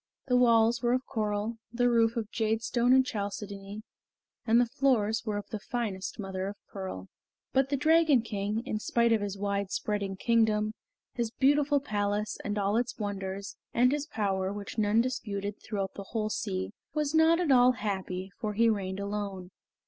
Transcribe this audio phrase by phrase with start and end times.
[0.25, 3.83] The walls were of coral, the roof of jadestone and chalcedony,
[4.47, 7.07] and the floors were of the finest mother of pearl.
[7.53, 10.73] But the Dragon King, in spite of his wide spreading kingdom,
[11.13, 16.05] his beautiful palace and all its wonders, and his power, which none disputed throughout the
[16.09, 19.51] whole sea, was not at all happy, for he reigned alone.